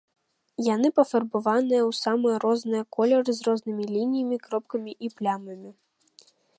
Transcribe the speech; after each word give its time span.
Яны 0.67 0.89
пафарбаваны 0.99 1.75
ў 1.81 1.91
самыя 2.03 2.35
розныя 2.45 2.83
колеры 2.99 3.31
з 3.41 3.49
рознымі 3.51 3.83
лініямі, 3.93 4.37
кропкамі 4.49 4.93
і 5.09 5.15
плямамі. 5.19 5.71